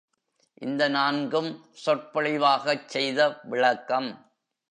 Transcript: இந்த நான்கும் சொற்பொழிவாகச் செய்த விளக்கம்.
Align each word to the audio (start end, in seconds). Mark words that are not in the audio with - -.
இந்த 0.61 0.89
நான்கும் 0.89 1.49
சொற்பொழிவாகச் 1.85 2.87
செய்த 2.87 3.39
விளக்கம். 3.43 4.09